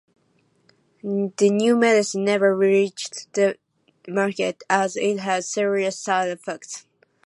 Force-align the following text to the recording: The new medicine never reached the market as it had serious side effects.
The 1.03 1.51
new 1.51 1.75
medicine 1.77 2.23
never 2.25 2.57
reached 2.57 3.31
the 3.33 3.59
market 4.07 4.63
as 4.67 4.95
it 4.95 5.19
had 5.19 5.43
serious 5.45 5.99
side 5.99 6.29
effects. 6.29 6.87